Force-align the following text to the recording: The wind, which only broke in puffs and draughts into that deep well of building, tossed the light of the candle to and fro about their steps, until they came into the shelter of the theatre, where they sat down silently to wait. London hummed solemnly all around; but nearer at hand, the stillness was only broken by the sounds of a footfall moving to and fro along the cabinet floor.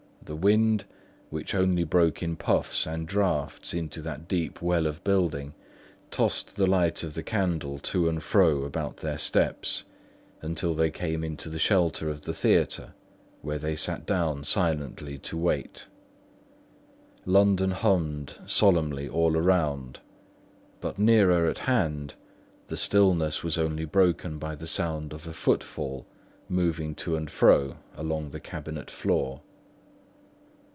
The 0.23 0.35
wind, 0.37 0.85
which 1.29 1.53
only 1.53 1.83
broke 1.83 2.23
in 2.23 2.37
puffs 2.37 2.87
and 2.87 3.05
draughts 3.05 3.73
into 3.73 4.01
that 4.03 4.29
deep 4.29 4.61
well 4.61 4.85
of 4.85 5.03
building, 5.03 5.55
tossed 6.09 6.55
the 6.55 6.67
light 6.67 7.03
of 7.03 7.15
the 7.15 7.23
candle 7.23 7.79
to 7.79 8.07
and 8.07 8.23
fro 8.23 8.63
about 8.63 8.97
their 8.97 9.17
steps, 9.17 9.83
until 10.41 10.73
they 10.73 10.89
came 10.91 11.23
into 11.25 11.49
the 11.49 11.59
shelter 11.59 12.07
of 12.09 12.21
the 12.21 12.31
theatre, 12.33 12.93
where 13.41 13.57
they 13.57 13.75
sat 13.75 14.05
down 14.05 14.45
silently 14.45 15.17
to 15.17 15.35
wait. 15.37 15.87
London 17.25 17.71
hummed 17.71 18.35
solemnly 18.45 19.09
all 19.09 19.35
around; 19.35 19.99
but 20.79 20.97
nearer 20.99 21.49
at 21.49 21.59
hand, 21.59 22.13
the 22.67 22.77
stillness 22.77 23.43
was 23.43 23.57
only 23.57 23.85
broken 23.85 24.37
by 24.37 24.55
the 24.55 24.67
sounds 24.67 25.13
of 25.15 25.27
a 25.27 25.33
footfall 25.33 26.05
moving 26.47 26.95
to 26.95 27.17
and 27.17 27.29
fro 27.29 27.77
along 27.97 28.29
the 28.29 28.39
cabinet 28.39 28.89
floor. 28.89 29.41